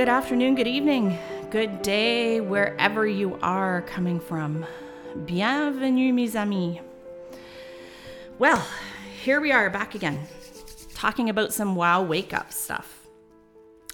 good 0.00 0.08
afternoon, 0.08 0.54
good 0.54 0.66
evening, 0.66 1.18
good 1.50 1.82
day, 1.82 2.40
wherever 2.40 3.06
you 3.06 3.38
are 3.42 3.82
coming 3.82 4.18
from. 4.18 4.64
Bienvenue, 5.26 6.10
mes 6.14 6.34
amis. 6.34 6.80
Well, 8.38 8.66
here 9.22 9.42
we 9.42 9.52
are 9.52 9.68
back 9.68 9.94
again, 9.94 10.18
talking 10.94 11.28
about 11.28 11.52
some 11.52 11.76
wow 11.76 12.00
wake 12.02 12.32
up 12.32 12.50
stuff. 12.50 13.08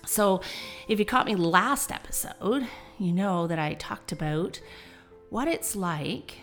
So, 0.05 0.43
if 0.87 1.01
you 1.01 1.05
caught 1.05 1.27
me 1.27 1.35
last 1.35 1.91
episode, 1.91 2.69
you 3.01 3.13
know 3.13 3.49
that 3.49 3.59
I 3.59 3.75
talked 3.75 4.13
about 4.13 4.61
what 5.31 5.49
it's 5.49 5.75
like 5.75 6.37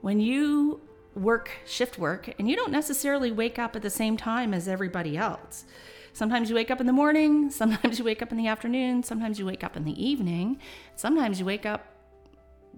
when 0.00 0.18
you 0.18 0.80
work 1.14 1.52
shift 1.64 1.98
work 1.98 2.34
and 2.36 2.50
you 2.50 2.56
don't 2.56 2.72
necessarily 2.72 3.30
wake 3.30 3.60
up 3.60 3.76
at 3.76 3.82
the 3.82 3.90
same 3.90 4.16
time 4.16 4.52
as 4.52 4.66
everybody 4.66 5.16
else. 5.16 5.66
Sometimes 6.12 6.50
you 6.50 6.54
wake 6.54 6.70
up 6.70 6.80
in 6.80 6.86
the 6.86 6.92
morning, 6.92 7.50
sometimes 7.62 7.98
you 7.98 8.04
wake 8.04 8.22
up 8.22 8.30
in 8.30 8.38
the 8.38 8.46
afternoon, 8.46 9.02
sometimes 9.02 9.38
you 9.38 9.46
wake 9.46 9.64
up 9.64 9.76
in 9.76 9.84
the 9.84 10.04
evening, 10.04 10.58
sometimes 10.96 11.38
you 11.38 11.46
wake 11.46 11.66
up 11.66 11.86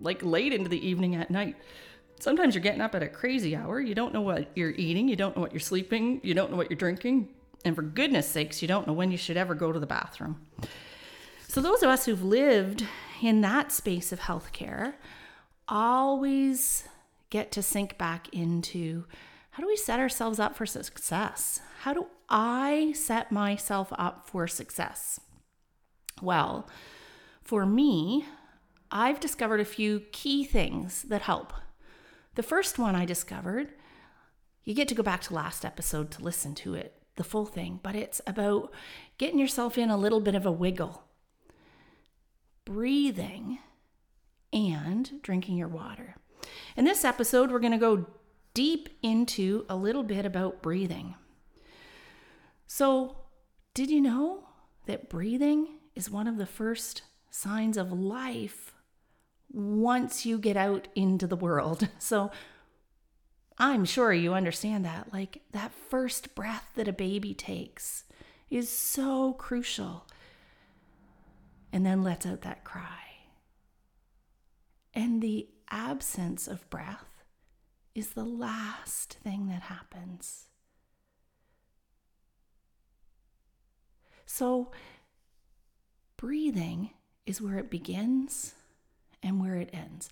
like 0.00 0.22
late 0.22 0.52
into 0.52 0.68
the 0.68 0.86
evening 0.86 1.14
at 1.14 1.30
night. 1.30 1.56
Sometimes 2.20 2.54
you're 2.54 2.62
getting 2.62 2.80
up 2.80 2.94
at 2.94 3.02
a 3.02 3.08
crazy 3.08 3.56
hour. 3.56 3.80
You 3.80 3.94
don't 3.94 4.14
know 4.14 4.20
what 4.20 4.48
you're 4.56 4.70
eating, 4.70 5.08
you 5.08 5.16
don't 5.16 5.36
know 5.36 5.42
what 5.42 5.52
you're 5.52 5.60
sleeping, 5.60 6.20
you 6.22 6.32
don't 6.34 6.50
know 6.50 6.56
what 6.56 6.70
you're 6.70 6.78
drinking, 6.78 7.28
and 7.64 7.74
for 7.74 7.82
goodness 7.82 8.28
sakes, 8.28 8.62
you 8.62 8.68
don't 8.68 8.86
know 8.86 8.92
when 8.92 9.10
you 9.10 9.16
should 9.16 9.36
ever 9.36 9.54
go 9.54 9.72
to 9.72 9.78
the 9.78 9.86
bathroom. 9.86 10.46
So, 11.48 11.60
those 11.60 11.82
of 11.82 11.88
us 11.88 12.06
who've 12.06 12.22
lived 12.22 12.84
in 13.22 13.40
that 13.42 13.72
space 13.72 14.10
of 14.12 14.20
healthcare 14.20 14.94
always 15.68 16.84
get 17.30 17.52
to 17.52 17.62
sink 17.62 17.96
back 17.96 18.28
into 18.32 19.04
how 19.54 19.60
do 19.60 19.68
we 19.68 19.76
set 19.76 20.00
ourselves 20.00 20.40
up 20.40 20.56
for 20.56 20.66
success? 20.66 21.60
How 21.82 21.94
do 21.94 22.06
I 22.28 22.92
set 22.96 23.30
myself 23.30 23.92
up 23.96 24.28
for 24.28 24.48
success? 24.48 25.20
Well, 26.20 26.68
for 27.40 27.64
me, 27.64 28.26
I've 28.90 29.20
discovered 29.20 29.60
a 29.60 29.64
few 29.64 30.00
key 30.10 30.42
things 30.42 31.04
that 31.04 31.22
help. 31.22 31.52
The 32.34 32.42
first 32.42 32.80
one 32.80 32.96
I 32.96 33.04
discovered, 33.04 33.68
you 34.64 34.74
get 34.74 34.88
to 34.88 34.94
go 34.96 35.04
back 35.04 35.20
to 35.22 35.34
last 35.34 35.64
episode 35.64 36.10
to 36.10 36.24
listen 36.24 36.56
to 36.56 36.74
it, 36.74 37.00
the 37.14 37.22
full 37.22 37.46
thing, 37.46 37.78
but 37.80 37.94
it's 37.94 38.20
about 38.26 38.72
getting 39.18 39.38
yourself 39.38 39.78
in 39.78 39.88
a 39.88 39.96
little 39.96 40.20
bit 40.20 40.34
of 40.34 40.44
a 40.44 40.50
wiggle, 40.50 41.04
breathing, 42.64 43.60
and 44.52 45.22
drinking 45.22 45.56
your 45.56 45.68
water. 45.68 46.16
In 46.76 46.84
this 46.84 47.04
episode, 47.04 47.52
we're 47.52 47.60
going 47.60 47.70
to 47.70 47.78
go 47.78 48.08
deep 48.54 48.88
into 49.02 49.66
a 49.68 49.76
little 49.76 50.04
bit 50.04 50.24
about 50.24 50.62
breathing. 50.62 51.16
So, 52.66 53.16
did 53.74 53.90
you 53.90 54.00
know 54.00 54.48
that 54.86 55.10
breathing 55.10 55.66
is 55.94 56.10
one 56.10 56.26
of 56.26 56.38
the 56.38 56.46
first 56.46 57.02
signs 57.30 57.76
of 57.76 57.92
life 57.92 58.72
once 59.52 60.24
you 60.24 60.38
get 60.38 60.56
out 60.56 60.88
into 60.94 61.26
the 61.26 61.36
world? 61.36 61.88
So, 61.98 62.30
I'm 63.56 63.84
sure 63.84 64.12
you 64.12 64.34
understand 64.34 64.84
that. 64.84 65.12
Like 65.12 65.42
that 65.52 65.72
first 65.72 66.34
breath 66.34 66.68
that 66.74 66.88
a 66.88 66.92
baby 66.92 67.34
takes 67.34 68.04
is 68.50 68.68
so 68.68 69.32
crucial. 69.34 70.06
And 71.72 71.84
then 71.84 72.02
lets 72.02 72.26
out 72.26 72.42
that 72.42 72.64
cry. 72.64 73.00
And 74.92 75.22
the 75.22 75.48
absence 75.70 76.46
of 76.46 76.68
breath 76.70 77.13
is 77.94 78.10
the 78.10 78.24
last 78.24 79.18
thing 79.22 79.48
that 79.48 79.62
happens. 79.62 80.48
So, 84.26 84.72
breathing 86.16 86.90
is 87.26 87.40
where 87.40 87.58
it 87.58 87.70
begins 87.70 88.54
and 89.22 89.40
where 89.40 89.56
it 89.56 89.70
ends. 89.72 90.08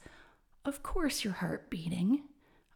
Of 0.64 0.82
course, 0.82 1.24
your 1.24 1.34
heart 1.34 1.70
beating. 1.70 2.22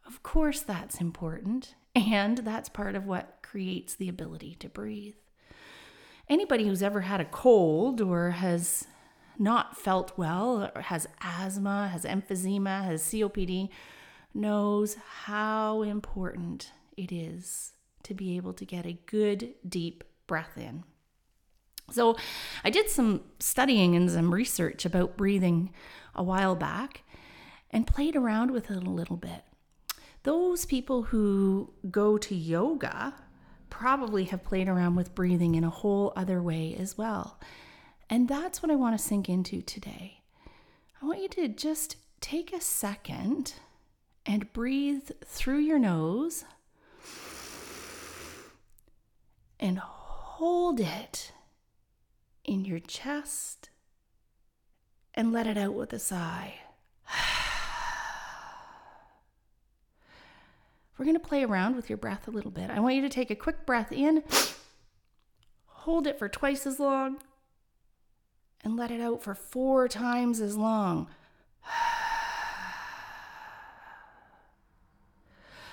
Of 0.05 0.23
course, 0.23 0.61
that's 0.61 0.99
important. 0.99 1.75
And 1.95 2.39
that's 2.39 2.69
part 2.69 2.95
of 2.95 3.05
what 3.05 3.39
creates 3.41 3.95
the 3.95 4.09
ability 4.09 4.55
to 4.59 4.69
breathe. 4.69 5.15
Anybody 6.29 6.67
who's 6.67 6.83
ever 6.83 7.01
had 7.01 7.21
a 7.21 7.25
cold 7.25 8.01
or 8.01 8.31
has 8.31 8.85
not 9.39 9.77
felt 9.77 10.17
well, 10.17 10.71
or 10.75 10.81
has 10.81 11.07
asthma, 11.21 11.87
has 11.87 12.03
emphysema, 12.03 12.83
has 12.83 13.01
COPD, 13.03 13.69
knows 14.37 14.95
how 15.23 15.81
important 15.81 16.71
it 16.95 17.11
is 17.11 17.73
to 18.03 18.13
be 18.13 18.37
able 18.37 18.53
to 18.53 18.65
get 18.65 18.85
a 18.85 18.99
good, 19.05 19.53
deep 19.67 20.03
breath 20.27 20.57
in. 20.57 20.83
So, 21.89 22.17
I 22.63 22.69
did 22.69 22.89
some 22.89 23.21
studying 23.39 23.95
and 23.95 24.11
some 24.11 24.33
research 24.33 24.85
about 24.85 25.15
breathing 25.15 25.71
a 26.13 26.23
while 26.23 26.55
back 26.55 27.03
and 27.71 27.87
played 27.87 28.15
around 28.15 28.51
with 28.51 28.69
it 28.69 28.83
a 28.83 28.89
little 28.89 29.15
bit. 29.15 29.43
Those 30.23 30.65
people 30.65 31.03
who 31.03 31.73
go 31.89 32.17
to 32.17 32.35
yoga 32.35 33.13
probably 33.69 34.25
have 34.25 34.43
played 34.43 34.67
around 34.67 34.95
with 34.95 35.15
breathing 35.15 35.55
in 35.55 35.63
a 35.63 35.69
whole 35.69 36.11
other 36.15 36.41
way 36.41 36.75
as 36.77 36.97
well. 36.97 37.39
And 38.09 38.27
that's 38.27 38.61
what 38.61 38.71
I 38.71 38.75
want 38.75 38.97
to 38.97 39.03
sink 39.03 39.29
into 39.29 39.61
today. 39.61 40.21
I 41.01 41.05
want 41.05 41.21
you 41.21 41.29
to 41.29 41.47
just 41.47 41.97
take 42.19 42.51
a 42.51 42.61
second 42.61 43.53
and 44.27 44.51
breathe 44.51 45.09
through 45.25 45.59
your 45.59 45.79
nose 45.79 46.43
and 49.59 49.79
hold 49.79 50.79
it 50.79 51.31
in 52.43 52.65
your 52.65 52.79
chest 52.79 53.69
and 55.13 55.31
let 55.31 55.47
it 55.47 55.57
out 55.57 55.73
with 55.73 55.93
a 55.93 55.99
sigh. 55.99 56.55
We're 60.97 61.05
going 61.05 61.15
to 61.15 61.21
play 61.25 61.43
around 61.43 61.77
with 61.77 61.89
your 61.89 61.97
breath 61.97 62.27
a 62.27 62.31
little 62.31 62.51
bit. 62.51 62.69
I 62.69 62.81
want 62.81 62.95
you 62.95 63.01
to 63.01 63.09
take 63.09 63.31
a 63.31 63.35
quick 63.35 63.65
breath 63.65 63.93
in, 63.93 64.23
hold 65.65 66.05
it 66.05 66.19
for 66.19 66.27
twice 66.27 66.67
as 66.67 66.79
long, 66.79 67.19
and 68.63 68.75
let 68.75 68.91
it 68.91 68.99
out 68.99 69.23
for 69.23 69.33
four 69.33 69.87
times 69.87 70.41
as 70.41 70.57
long. 70.57 71.07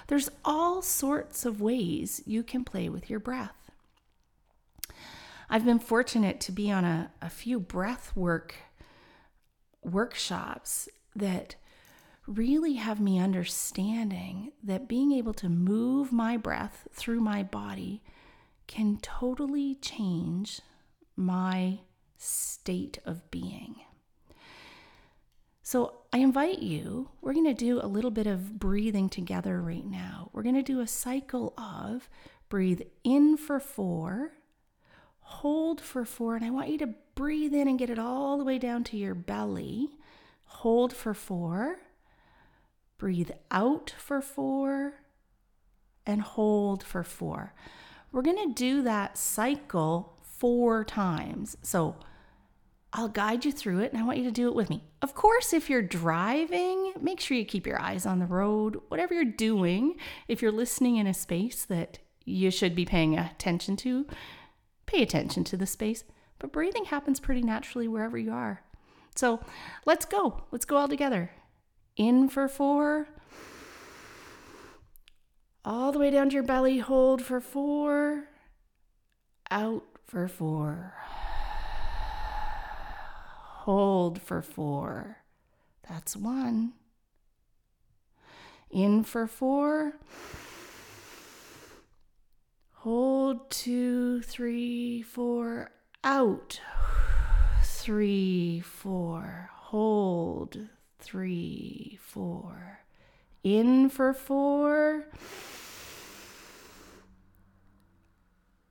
There's 0.07 0.31
all 0.45 0.83
sorts 0.83 1.45
of 1.45 1.61
ways 1.61 2.23
you 2.27 2.43
can 2.43 2.65
play 2.65 2.89
with 2.89 3.09
your 3.09 3.21
breath. 3.21 3.71
I've 5.49 5.65
been 5.65 5.79
fortunate 5.79 6.41
to 6.41 6.53
be 6.53 6.71
on 6.71 6.85
a, 6.85 7.11
a 7.23 7.31
few 7.31 7.61
breath 7.61 8.13
work 8.15 8.55
workshops 9.83 10.89
that 11.15 11.57
really 12.27 12.75
have 12.75 13.01
me 13.01 13.19
understanding 13.19 14.53
that 14.63 14.89
being 14.89 15.13
able 15.13 15.35
to 15.35 15.49
move 15.49 16.11
my 16.11 16.37
breath 16.37 16.89
through 16.93 17.21
my 17.21 17.43
body 17.43 18.03
can 18.67 18.99
totally 19.03 19.75
change 19.75 20.61
my 21.17 21.81
state 22.17 22.99
of 23.05 23.31
being. 23.31 23.77
So 25.63 25.99
I 26.15 26.19
invite 26.19 26.61
you, 26.61 27.09
we're 27.21 27.33
going 27.33 27.45
to 27.45 27.55
do 27.55 27.81
a 27.81 27.89
little 27.89 28.13
bit 28.13 28.29
of 28.29 28.61
breathing 28.61 29.09
together 29.09 29.61
right 29.61 29.85
now. 29.85 30.31
We're 30.33 30.45
going 30.45 30.55
to 30.55 30.63
do 30.63 30.79
a 30.79 30.87
cycle 30.87 31.53
of 31.59 32.09
breathe 32.49 32.83
in 33.03 33.37
for 33.37 33.59
four, 33.59 34.35
hold 35.19 35.81
for 35.81 36.05
four, 36.05 36.37
and 36.37 36.45
I 36.45 36.51
want 36.51 36.69
you 36.69 36.79
to 36.79 36.95
breathe 37.17 37.53
in 37.53 37.67
and 37.67 37.81
get 37.81 37.91
it 37.91 37.99
all 37.99 38.39
the 38.39 38.45
way 38.45 38.61
down 38.61 38.85
to 38.85 38.97
your 38.97 39.17
belly. 39.17 39.89
Hold 40.45 40.93
for 40.93 41.15
four, 41.15 41.81
breathe 42.97 43.33
out 43.51 43.93
for 43.99 44.21
four, 44.23 45.01
and 46.07 46.23
hold 46.23 46.85
for 46.85 47.03
four. 47.03 47.55
We're 48.13 48.23
going 48.23 48.49
to 48.51 48.55
do 48.55 48.83
that 48.83 49.19
cycle 49.19 50.17
four 50.23 50.85
times. 50.85 51.57
So 51.63 51.97
I'll 52.97 53.09
guide 53.09 53.45
you 53.45 53.51
through 53.51 53.81
it 53.81 53.93
and 53.93 54.01
I 54.01 54.05
want 54.05 54.19
you 54.19 54.25
to 54.25 54.31
do 54.31 54.47
it 54.47 54.55
with 54.55 54.71
me. 54.71 54.85
Of 55.03 55.15
course, 55.15 55.53
if 55.53 55.69
you're 55.69 55.83
driving, 55.83 56.93
make 57.01 57.19
sure 57.19 57.37
you 57.37 57.45
keep 57.45 57.67
your 57.67 57.81
eyes 57.81 58.07
on 58.07 58.21
the 58.21 58.27
road. 58.27 58.81
Whatever 58.87 59.15
you're 59.15 59.25
doing, 59.25 59.97
if 60.29 60.41
you're 60.41 60.53
listening 60.53 60.97
in 60.97 61.09
a 61.09 61.13
space 61.13 61.65
that 61.65 61.99
you 62.25 62.53
should 62.53 62.77
be 62.77 62.85
paying 62.85 63.19
attention 63.19 63.75
to, 63.79 64.07
pay 64.87 65.03
attention 65.03 65.43
to 65.43 65.57
the 65.57 65.67
space. 65.67 66.05
But 66.39 66.53
breathing 66.53 66.85
happens 66.85 67.19
pretty 67.19 67.43
naturally 67.43 67.89
wherever 67.89 68.17
you 68.17 68.31
are. 68.31 68.63
So 69.17 69.41
let's 69.85 70.05
go. 70.05 70.45
Let's 70.53 70.65
go 70.65 70.77
all 70.77 70.89
together. 70.89 71.33
In 71.97 72.29
for 72.29 72.47
four. 72.47 73.09
All 75.65 75.91
the 75.91 75.99
way 75.99 76.11
down 76.11 76.29
to 76.29 76.35
your 76.35 76.45
belly. 76.45 76.79
Hold 76.79 77.23
for 77.23 77.41
four. 77.41 78.29
Out 79.51 79.83
for 80.07 80.29
four. 80.29 80.95
Hold 83.65 84.21
for 84.21 84.43
four. 84.43 85.21
That's 85.89 86.15
one. 86.15 86.75
In 88.71 89.05
for 89.05 89.27
four. 89.27 89.95
Hold 92.73 93.49
two, 93.51 94.21
three, 94.21 95.01
four. 95.01 95.71
out. 96.05 96.61
Three, 97.63 98.61
four. 98.61 99.49
Hold. 99.55 100.69
Three, 100.99 101.99
four. 102.03 102.81
In 103.43 103.89
for 103.89 104.13
four. 104.13 105.07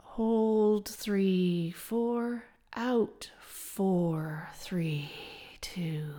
Hold. 0.03 0.87
Three, 0.87 1.71
four. 1.71 2.43
Out. 2.75 3.31
Four, 3.41 4.49
three, 4.55 5.09
two, 5.61 6.13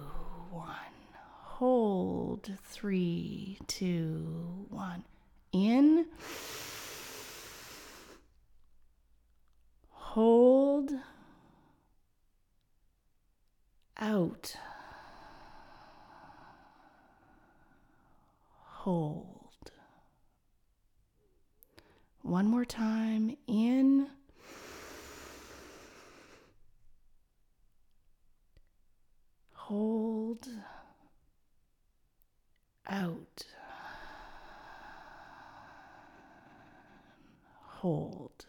one. 0.50 0.66
Hold. 1.22 2.50
Three, 2.64 3.58
two, 3.68 4.66
one. 4.70 5.04
In. 5.52 6.06
hold, 10.14 10.92
out, 13.98 14.54
hold. 18.60 19.72
One 22.22 22.46
more 22.46 22.64
time, 22.64 23.36
in, 23.48 24.06
hold, 29.64 30.46
out, 32.86 33.46
hold. 37.62 38.44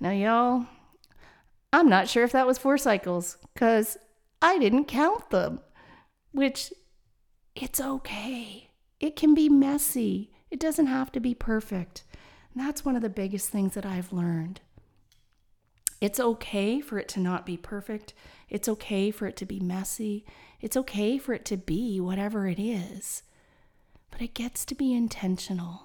Now, 0.00 0.10
y'all, 0.10 0.66
I'm 1.72 1.88
not 1.88 2.08
sure 2.08 2.24
if 2.24 2.32
that 2.32 2.48
was 2.48 2.58
four 2.58 2.78
cycles 2.78 3.38
because 3.54 3.96
I 4.42 4.58
didn't 4.58 4.86
count 4.86 5.30
them, 5.30 5.60
which 6.32 6.72
it's 7.54 7.80
okay. 7.80 8.70
It 8.98 9.14
can 9.14 9.34
be 9.34 9.48
messy, 9.48 10.32
it 10.50 10.58
doesn't 10.58 10.86
have 10.86 11.12
to 11.12 11.20
be 11.20 11.32
perfect. 11.32 12.02
And 12.52 12.66
that's 12.66 12.84
one 12.84 12.96
of 12.96 13.02
the 13.02 13.08
biggest 13.08 13.50
things 13.50 13.74
that 13.74 13.86
I've 13.86 14.12
learned. 14.12 14.60
It's 16.00 16.18
okay 16.18 16.80
for 16.80 16.98
it 16.98 17.08
to 17.08 17.20
not 17.20 17.44
be 17.44 17.56
perfect. 17.56 18.14
It's 18.48 18.68
okay 18.68 19.10
for 19.10 19.26
it 19.26 19.36
to 19.36 19.46
be 19.46 19.60
messy. 19.60 20.24
It's 20.60 20.76
okay 20.76 21.18
for 21.18 21.34
it 21.34 21.44
to 21.46 21.56
be 21.56 22.00
whatever 22.00 22.48
it 22.48 22.58
is. 22.58 23.22
But 24.10 24.22
it 24.22 24.34
gets 24.34 24.64
to 24.66 24.74
be 24.74 24.94
intentional. 24.94 25.82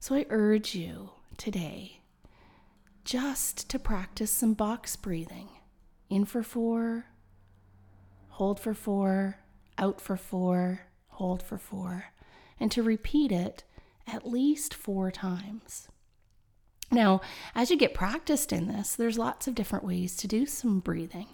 So 0.00 0.14
I 0.14 0.26
urge 0.28 0.74
you 0.74 1.10
today 1.36 2.00
just 3.04 3.68
to 3.70 3.78
practice 3.78 4.30
some 4.30 4.54
box 4.54 4.96
breathing. 4.96 5.48
In 6.08 6.24
for 6.24 6.42
four, 6.42 7.06
hold 8.28 8.58
for 8.58 8.74
four, 8.74 9.38
out 9.78 10.00
for 10.00 10.16
four, 10.16 10.86
hold 11.08 11.42
for 11.42 11.58
four, 11.58 12.06
and 12.58 12.70
to 12.72 12.82
repeat 12.82 13.30
it 13.30 13.62
at 14.06 14.28
least 14.28 14.74
four 14.74 15.10
times. 15.10 15.88
Now, 16.90 17.20
as 17.54 17.70
you 17.70 17.76
get 17.76 17.94
practiced 17.94 18.52
in 18.52 18.66
this, 18.66 18.94
there's 18.96 19.18
lots 19.18 19.46
of 19.46 19.54
different 19.54 19.84
ways 19.84 20.16
to 20.16 20.28
do 20.28 20.46
some 20.46 20.80
breathing. 20.80 21.28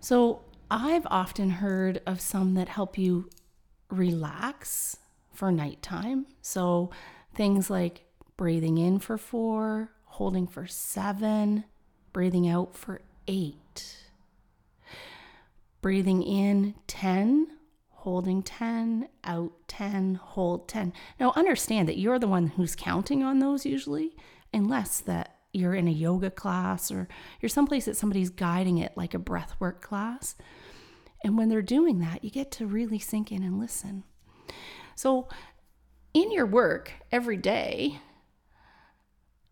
So, 0.00 0.42
I've 0.70 1.06
often 1.06 1.50
heard 1.50 2.02
of 2.06 2.20
some 2.20 2.54
that 2.54 2.68
help 2.68 2.98
you 2.98 3.30
relax 3.88 4.96
for 5.32 5.52
nighttime. 5.52 6.26
So, 6.42 6.90
things 7.34 7.70
like 7.70 8.04
breathing 8.36 8.78
in 8.78 8.98
for 8.98 9.16
four, 9.16 9.92
holding 10.04 10.46
for 10.46 10.66
seven, 10.66 11.64
breathing 12.12 12.48
out 12.48 12.74
for 12.74 13.00
eight. 13.28 14.08
Breathing 15.82 16.22
in 16.22 16.74
10, 16.86 17.48
holding 17.90 18.42
10, 18.42 19.08
out 19.24 19.52
10, 19.68 20.14
hold 20.16 20.68
10. 20.68 20.92
Now 21.20 21.32
understand 21.36 21.88
that 21.88 21.98
you're 21.98 22.18
the 22.18 22.26
one 22.26 22.48
who's 22.48 22.74
counting 22.74 23.22
on 23.22 23.38
those 23.38 23.66
usually, 23.66 24.16
unless 24.56 25.00
that 25.00 25.36
you're 25.52 25.74
in 25.74 25.86
a 25.86 25.92
yoga 25.92 26.30
class 26.30 26.90
or 26.90 27.08
you're 27.40 27.48
someplace 27.48 27.84
that 27.84 27.96
somebody's 27.96 28.30
guiding 28.30 28.78
it 28.78 28.96
like 28.96 29.14
a 29.14 29.18
breathwork 29.18 29.82
class. 29.82 30.34
And 31.22 31.36
when 31.36 31.48
they're 31.48 31.62
doing 31.62 31.98
that, 32.00 32.24
you 32.24 32.30
get 32.30 32.50
to 32.52 32.66
really 32.66 32.98
sink 32.98 33.30
in 33.30 33.42
and 33.42 33.58
listen. 33.58 34.04
So, 34.94 35.28
in 36.14 36.32
your 36.32 36.46
work 36.46 36.92
every 37.12 37.36
day, 37.36 38.00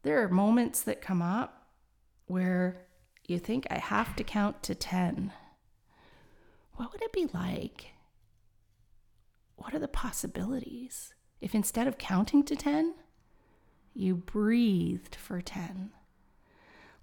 there 0.03 0.23
are 0.23 0.29
moments 0.29 0.81
that 0.83 1.03
come 1.03 1.21
up 1.21 1.69
where 2.27 2.87
you 3.27 3.39
think, 3.39 3.67
I 3.71 3.79
have 3.79 4.17
to 4.17 4.25
count 4.25 4.63
to 4.63 4.75
10. 4.75 5.33
What 6.77 6.93
would 6.93 7.03
it 7.03 7.13
be 7.13 7.29
like? 7.35 7.93
What 9.57 9.75
are 9.75 9.79
the 9.79 9.89
possibilities 9.89 11.13
if 11.41 11.55
instead 11.55 11.87
of 11.87 11.99
counting 11.99 12.43
to 12.45 12.57
10, 12.57 12.95
you 13.95 14.17
breathed 14.17 15.15
for 15.15 15.41
10? 15.41 15.91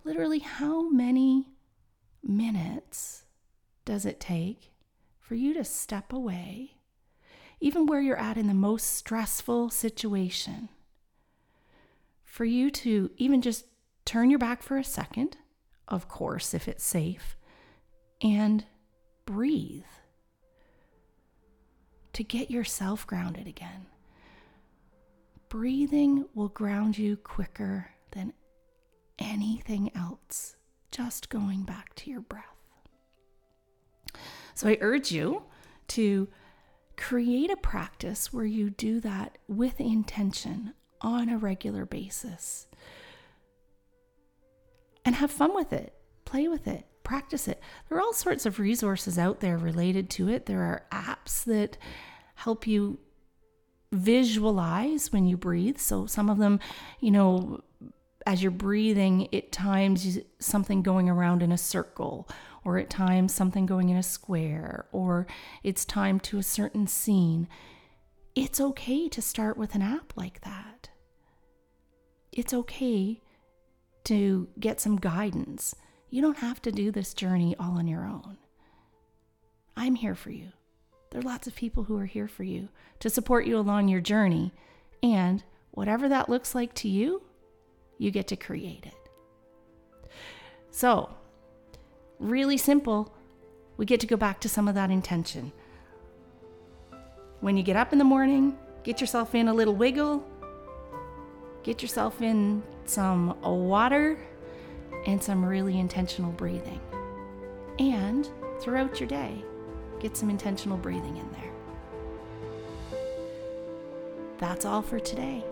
Literally, 0.04 0.40
how 0.40 0.90
many 0.90 1.48
minutes 2.24 3.24
does 3.86 4.06
it 4.06 4.20
take 4.20 4.72
for 5.20 5.36
you 5.36 5.54
to 5.54 5.64
step 5.64 6.14
away, 6.14 6.78
even 7.60 7.86
where 7.86 8.02
you're 8.02 8.18
at 8.18 8.38
in 8.38 8.48
the 8.48 8.54
most 8.54 8.86
stressful 8.96 9.70
situation? 9.70 10.70
for 12.32 12.46
you 12.46 12.72
to 12.72 13.12
even 13.18 13.42
just 13.42 13.66
turn 14.06 14.30
your 14.30 14.40
back 14.40 14.64
for 14.64 14.78
a 14.78 14.86
second, 14.86 15.36
of 15.90 16.08
course, 16.08 16.54
if 16.54 16.66
it's 16.66 16.84
safe, 16.84 17.36
and 18.22 18.64
breathe 19.26 19.84
to 22.14 22.24
get 22.24 22.50
yourself 22.50 23.06
grounded 23.06 23.48
again. 23.48 23.86
Breathing 25.52 26.28
will 26.34 26.48
ground 26.48 26.98
you 26.98 27.18
quicker 27.18 27.90
than 28.12 28.32
anything 29.20 29.92
else, 29.94 30.56
just 30.92 31.28
going 31.28 31.64
back 31.64 31.94
to 31.96 32.10
your 32.10 32.22
breath. 32.22 32.46
So 34.54 34.70
I 34.70 34.78
urge 34.80 35.12
you 35.12 35.44
to 35.90 36.30
create 36.96 37.52
a 37.52 37.58
practice 37.58 38.32
where 38.32 38.46
you 38.46 38.70
do 38.70 39.02
that 39.02 39.40
with 39.50 39.82
intention 39.82 40.74
on 41.02 41.28
a 41.28 41.38
regular 41.38 41.86
basis. 41.86 42.68
And 45.04 45.16
have 45.16 45.32
fun 45.32 45.54
with 45.54 45.74
it, 45.74 45.94
play 46.24 46.48
with 46.48 46.66
it, 46.66 46.86
practice 47.04 47.50
it. 47.50 47.62
There 47.90 47.98
are 47.98 48.02
all 48.02 48.14
sorts 48.14 48.46
of 48.46 48.58
resources 48.58 49.18
out 49.18 49.42
there 49.42 49.58
related 49.58 50.10
to 50.12 50.30
it. 50.30 50.46
There 50.46 50.62
are 50.62 50.86
apps 50.94 51.44
that 51.44 51.78
help 52.36 52.66
you 52.66 53.00
visualize 53.92 55.12
when 55.12 55.26
you 55.26 55.38
breathe. 55.38 55.78
So 55.78 56.06
some 56.06 56.30
of 56.30 56.38
them, 56.38 56.60
you 57.00 57.12
know, 57.12 57.62
as 58.26 58.42
you're 58.42 58.52
breathing, 58.52 59.34
at 59.34 59.52
times 59.52 60.20
something 60.40 60.82
going 60.82 61.10
around 61.10 61.42
in 61.42 61.52
a 61.52 61.58
circle, 61.58 62.30
or 62.64 62.78
at 62.78 62.90
times 62.90 63.34
something 63.34 63.66
going 63.66 63.90
in 63.90 63.98
a 63.98 64.04
square, 64.04 64.86
or 64.92 65.26
it's 65.64 65.84
time 65.84 66.20
to 66.20 66.38
a 66.38 66.44
certain 66.44 66.86
scene. 66.88 67.48
It's 68.36 68.62
okay 68.62 69.10
to 69.10 69.22
start 69.22 69.58
with 69.58 69.76
an 69.76 69.82
app 69.82 70.14
like 70.16 70.42
that 70.42 70.90
it's 72.32 72.54
okay 72.54 73.22
to 74.06 74.48
get 74.60 74.80
some 74.80 74.98
guidance. 74.98 75.76
You 76.10 76.22
don't 76.22 76.38
have 76.38 76.62
to 76.64 76.72
do 76.72 76.92
this 76.92 77.14
journey 77.14 77.56
all 77.60 77.78
on 77.78 77.88
your 77.88 78.06
own. 78.06 78.38
I'm 79.76 79.96
here 79.96 80.16
for 80.16 80.32
you. 80.32 80.50
There 81.12 81.20
are 81.20 81.24
lots 81.24 81.48
of 81.48 81.56
people 81.56 81.84
who 81.84 81.98
are 81.98 82.06
here 82.06 82.28
for 82.28 82.44
you 82.44 82.70
to 83.00 83.10
support 83.10 83.46
you 83.46 83.58
along 83.58 83.88
your 83.88 84.02
journey. 84.02 84.54
And 85.04 85.44
whatever 85.72 86.10
that 86.10 86.30
looks 86.30 86.56
like 86.56 86.74
to 86.76 86.90
you, 86.90 87.22
you 87.98 88.12
get 88.12 88.28
to 88.28 88.36
create 88.36 88.86
it. 88.86 90.10
So, 90.72 91.10
really 92.20 92.58
simple, 92.58 93.14
we 93.78 93.86
get 93.86 94.00
to 94.00 94.08
go 94.08 94.18
back 94.18 94.40
to 94.42 94.50
some 94.50 94.68
of 94.68 94.76
that 94.76 94.90
intention. 94.90 95.52
When 97.42 97.58
you 97.58 97.64
get 97.64 97.76
up 97.76 97.92
in 97.92 98.00
the 98.00 98.06
morning, 98.06 98.58
get 98.84 99.02
yourself 99.02 99.36
in 99.36 99.48
a 99.48 99.54
little 99.54 99.76
wiggle, 99.76 100.26
Get 101.64 101.82
yourself 101.82 102.22
in 102.22 102.64
some 102.86 103.40
water 103.42 104.18
and 105.06 105.22
some 105.22 105.46
really 105.46 105.80
intentional 105.80 106.32
breathing. 106.32 106.80
And 107.78 108.28
throughout 108.60 109.00
your 109.00 109.08
day, 109.08 109.44
get 110.02 110.18
some 110.18 110.30
intentional 110.30 110.78
breathing 110.78 111.18
in 111.18 111.32
there. 111.32 113.00
That's 114.40 114.66
all 114.66 114.82
for 114.82 115.00
today. 115.00 115.46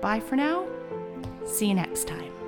Bye 0.00 0.20
for 0.20 0.36
now. 0.36 0.66
See 1.44 1.66
you 1.66 1.74
next 1.74 2.08
time. 2.08 2.39